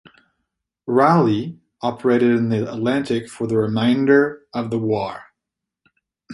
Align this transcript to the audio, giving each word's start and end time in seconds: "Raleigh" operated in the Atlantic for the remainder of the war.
"Raleigh" 0.87 1.59
operated 1.83 2.35
in 2.35 2.49
the 2.49 2.67
Atlantic 2.67 3.29
for 3.29 3.45
the 3.45 3.57
remainder 3.59 4.47
of 4.51 4.71
the 4.71 4.79
war. 4.79 5.25